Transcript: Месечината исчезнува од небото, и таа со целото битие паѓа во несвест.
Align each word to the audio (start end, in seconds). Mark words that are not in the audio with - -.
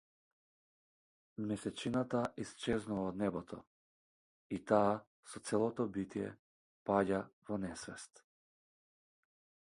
Месечината 1.49 2.21
исчезнува 2.43 3.03
од 3.09 3.19
небото, 3.23 3.59
и 4.57 4.59
таа 4.71 4.95
со 5.33 5.41
целото 5.49 5.85
битие 5.99 6.31
паѓа 6.91 7.21
во 7.51 7.59
несвест. 7.67 8.23